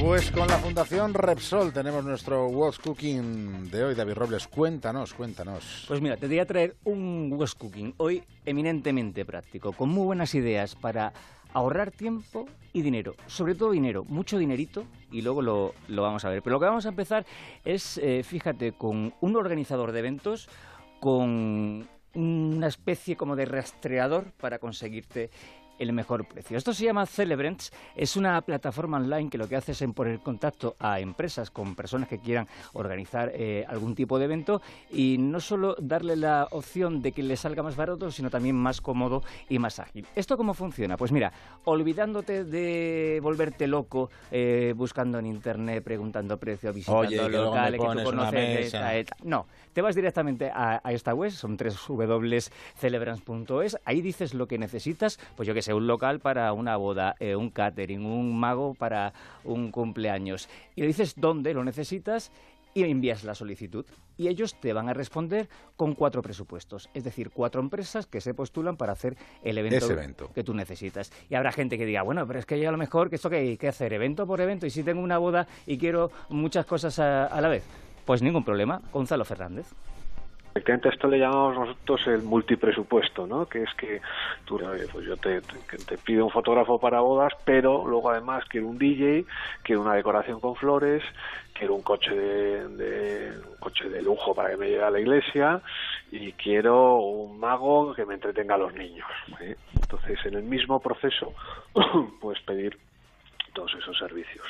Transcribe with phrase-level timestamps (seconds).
[0.00, 1.74] Seguimos con la Fundación Repsol.
[1.74, 3.94] Tenemos nuestro What's Cooking de hoy.
[3.94, 5.84] David Robles, cuéntanos, cuéntanos.
[5.88, 10.34] Pues mira, te voy a traer un What's Cooking hoy eminentemente práctico, con muy buenas
[10.34, 11.12] ideas para
[11.52, 16.40] ahorrar tiempo y dinero, sobre todo dinero, mucho dinerito y luego lo, vamos a ver.
[16.40, 17.26] Pero lo que vamos a empezar
[17.66, 20.48] es, eh, fíjate, con un organizador de eventos,
[20.98, 25.28] con una especie como de rastreador para conseguirte
[25.80, 26.56] el mejor precio.
[26.56, 30.76] Esto se llama Celebrants, es una plataforma online que lo que hace es poner contacto
[30.78, 34.60] a empresas con personas que quieran organizar eh, algún tipo de evento
[34.92, 38.80] y no solo darle la opción de que le salga más barato, sino también más
[38.80, 40.06] cómodo y más ágil.
[40.14, 40.96] ¿Esto cómo funciona?
[40.96, 41.32] Pues mira,
[41.64, 48.74] olvidándote de volverte loco eh, buscando en internet, preguntando precios, visitando locales que tú conoces.
[49.22, 55.18] no, te vas directamente a, esta web, son tres www.celebrants.es, ahí dices lo que necesitas,
[55.36, 59.12] pues yo que sé, un local para una boda, eh, un catering, un mago para
[59.44, 60.48] un cumpleaños.
[60.76, 62.30] Y le dices dónde lo necesitas
[62.74, 63.84] y envías la solicitud.
[64.16, 66.90] Y ellos te van a responder con cuatro presupuestos.
[66.94, 71.10] Es decir, cuatro empresas que se postulan para hacer el evento, que tú necesitas.
[71.28, 73.30] Y habrá gente que diga, bueno, pero es que yo a lo mejor que esto
[73.30, 76.66] que hay que hacer evento por evento y si tengo una boda y quiero muchas
[76.66, 77.64] cosas a la vez.
[78.04, 79.66] Pues ningún problema, Gonzalo Fernández.
[80.50, 83.46] Efectivamente, esto le llamamos nosotros el multipresupuesto, ¿no?
[83.46, 84.00] Que es que
[84.44, 84.58] tú,
[84.92, 89.24] pues yo te, te, pido un fotógrafo para bodas, pero luego además quiero un DJ,
[89.62, 91.04] quiero una decoración con flores,
[91.52, 95.60] quiero un coche de, un coche de lujo para que me lleve a la iglesia
[96.10, 99.06] y quiero un mago que me entretenga a los niños.
[99.72, 101.32] Entonces, en el mismo proceso,
[102.20, 102.76] puedes pedir
[103.54, 104.46] todos esos servicios.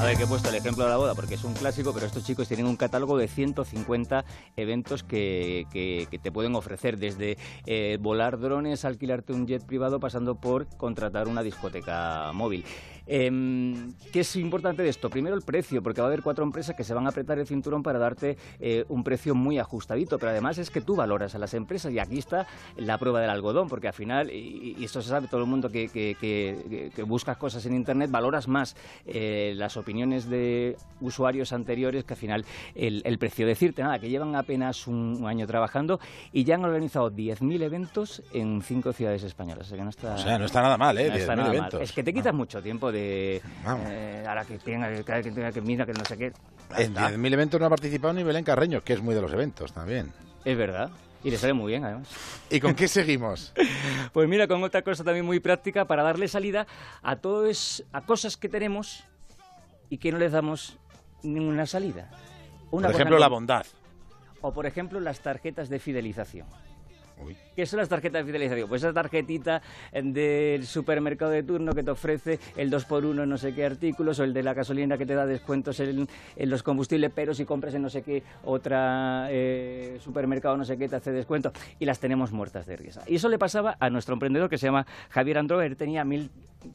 [0.00, 2.06] A ver, que he puesto el ejemplo de la boda porque es un clásico, pero
[2.06, 4.24] estos chicos tienen un catálogo de 150
[4.56, 10.36] eventos que, que, te pueden ofrecer, desde eh, volar drones, alquilarte un jet privado, pasando
[10.36, 12.64] por contratar una discoteca móvil.
[13.12, 15.10] Em, ¿Qué es importante de esto?
[15.10, 17.46] Primero el precio, porque va a haber cuatro empresas que se van a apretar el
[17.46, 21.38] cinturón para darte eh, un precio muy ajustadito, pero además es que tú valoras a
[21.40, 25.08] las empresas y aquí está la prueba del algodón, porque al final, y, esto se
[25.08, 28.76] sabe todo el mundo que, que, buscas cosas en Internet, valoras más
[29.06, 32.44] eh, las opiniones de usuarios anteriores que al final
[32.76, 33.44] el, precio.
[33.44, 35.98] Decirte nada, que llevan apenas un, año trabajando
[36.32, 39.72] y ya han organizado 10.000 eventos en cinco ciudades españolas.
[39.72, 41.10] O sea, no está, o sea, no está nada mal, ¿eh?
[41.80, 45.86] Es que te quitas mucho tiempo de eh, ahora que tenga que, tenga que mira
[45.86, 46.32] que no sé qué.
[46.76, 49.72] En 10.000 eventos no ha participado ni Belén Carreño, que es muy de los eventos
[49.72, 50.12] también.
[50.44, 50.90] Es verdad.
[51.22, 52.08] Y le sale muy bien, además.
[52.48, 53.52] ¿Y con qué seguimos?
[54.12, 56.66] pues mira, con otra cosa también muy práctica para darle salida
[57.02, 59.04] a todos a cosas que tenemos
[59.90, 60.78] y que no les damos
[61.22, 62.10] ninguna salida.
[62.70, 63.66] por ejemplo, la bondad.
[64.40, 66.46] O por ejemplo, las tarjetas de fidelización.
[67.54, 68.68] ¿Qué son las tarjetas de fidelización?
[68.68, 73.54] Pues esa tarjetita del supermercado de turno que te ofrece el 2x1 en no sé
[73.54, 77.34] qué artículos o el de la gasolina que te da descuentos en, los combustibles, pero
[77.34, 81.52] si compras en no sé qué otra eh, supermercado no sé qué te hace descuento
[81.78, 83.02] y las tenemos muertas de risa.
[83.06, 86.30] Y eso le pasaba a nuestro emprendedor que se llama Javier Androver, tenía mil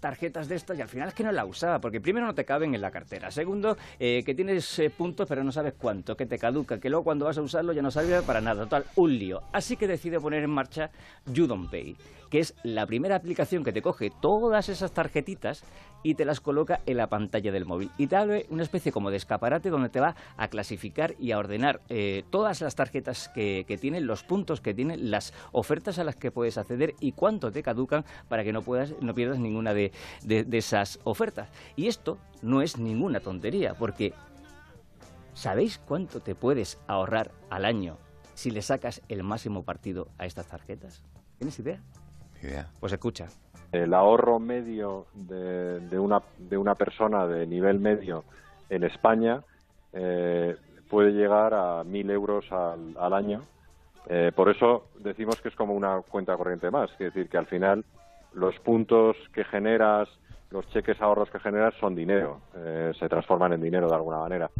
[0.00, 2.44] tarjetas de estas y al final es que no la usaba, porque primero no te
[2.44, 6.26] caben en la cartera, segundo eh, que tienes eh, puntos pero no sabes cuánto, que
[6.26, 9.18] te caduca, que luego cuando vas a usarlo ya no sirve para nada, total, un
[9.18, 9.42] lío.
[9.52, 10.90] Así que decide poner en marcha
[11.70, 11.96] Pay,
[12.30, 15.64] que es la primera aplicación que te coge todas esas tarjetitas
[16.02, 17.90] y te las coloca en la pantalla del móvil.
[17.98, 21.38] Y te abre una especie como de escaparate donde te va a clasificar y a
[21.38, 26.16] ordenar eh, todas las tarjetas que, tienen, los puntos que tienen, las ofertas a las
[26.16, 29.92] que puedes acceder y cuánto te caducan para que no, puedas, no pierdas ninguna de,
[30.22, 31.48] de esas ofertas.
[31.76, 34.14] Y esto no es ninguna tontería, porque
[35.34, 37.98] ¿sabéis cuánto te puedes ahorrar al año
[38.40, 41.04] si le sacas el máximo partido a estas tarjetas?
[41.36, 41.78] ¿Tienes idea?
[42.42, 42.70] Idea.
[42.80, 43.26] Pues escucha.
[43.70, 48.24] El ahorro medio de, de, una, de una persona de nivel medio
[48.70, 49.42] en España
[49.92, 50.56] eh,
[50.88, 53.42] puede llegar a mil euros al, al año.
[54.08, 57.46] Eh, por eso decimos que es como una cuenta corriente más, es decir, que al
[57.46, 57.84] final
[58.32, 60.08] los puntos que generas,
[60.50, 64.50] los cheques ahorros que generas son dinero, eh, se transforman en dinero de alguna manera.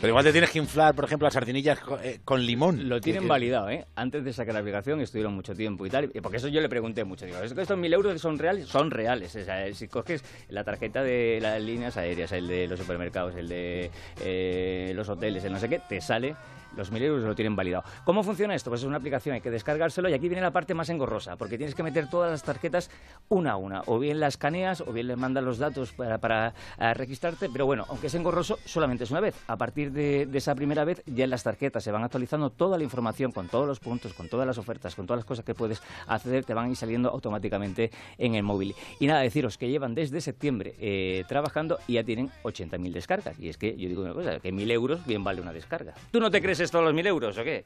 [0.00, 2.88] Pero igual te tienes que inflar, por ejemplo, las sardinillas eh, con, limón.
[2.88, 3.86] Lo tienen validado, ¿eh?
[3.94, 6.10] Antes de sacar la aplicación estuvieron mucho tiempo y tal.
[6.22, 7.26] Porque eso yo le pregunté mucho.
[7.26, 8.68] Digo, ¿estos mil euros son reales?
[8.68, 9.34] Son reales.
[9.36, 13.48] O sea, si coges la tarjeta de las líneas aéreas, el de los supermercados, el
[13.48, 16.36] de eh, los hoteles, el no sé qué, te sale
[16.76, 17.84] los 1.000 euros lo tienen validado.
[18.04, 18.70] ¿Cómo funciona esto?
[18.70, 21.56] Pues es una aplicación, hay que descargárselo y aquí viene la parte más engorrosa, porque
[21.56, 22.90] tienes que meter todas las tarjetas
[23.28, 26.54] una a una, o bien las escaneas o bien le mandas los datos para, para
[26.78, 29.34] eh, registrarte, pero bueno, aunque es engorroso, solamente es una vez.
[29.46, 32.78] A partir de, de esa primera vez ya en las tarjetas se van actualizando toda
[32.78, 35.54] la información con todos los puntos, con todas las ofertas, con todas las cosas que
[35.54, 38.74] puedes acceder, te van a ir saliendo automáticamente en el móvil.
[39.00, 43.38] Y nada, deciros que llevan desde septiembre eh, trabajando y ya tienen 80.000 descargas.
[43.38, 45.94] Y es que yo digo una cosa, que 1.000 euros bien vale una descarga.
[46.10, 47.64] ¿Tú no te crees esto los 1.000 euros o qué?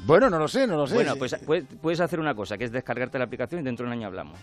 [0.00, 0.94] Bueno, no lo sé, no lo sé.
[0.94, 3.88] Bueno, pues puedes, puedes hacer una cosa, que es descargarte la aplicación y dentro de
[3.88, 4.38] un año hablamos.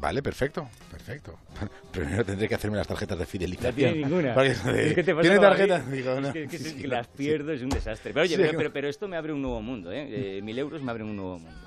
[0.00, 1.36] Vale, perfecto, perfecto.
[1.92, 3.74] Primero tendré que hacerme las tarjetas de No fidelización.
[3.74, 4.32] tiene ninguna.
[4.32, 4.50] Porque,
[4.88, 5.80] Es que te pasa ¿Tiene tarjeta?
[5.80, 6.32] Digo, Es no.
[6.32, 7.12] que, es que- Sí, es que sí, las sí.
[7.16, 8.12] pierdo, es un desastre.
[8.14, 10.36] Pero oye, Sí, pero, como- pero, pero esto me abre un nuevo mundo, ¿eh?
[10.38, 11.58] Eh, Mil euros me abren un nuevo mundo.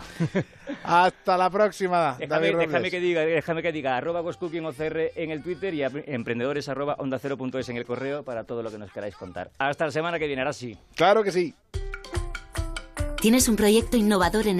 [0.83, 2.67] Hasta la próxima, Déjame, David Robles.
[2.69, 7.19] déjame que diga, déjame que diga, arroba OCR en el Twitter y emprendedores arroba onda
[7.19, 9.51] cero punto es en el correo para todo lo que nos queráis contar.
[9.57, 10.77] Hasta la semana que viene, ahora sí.
[10.95, 11.53] Claro que sí.
[13.21, 14.59] ¿Tienes un proyecto innovador en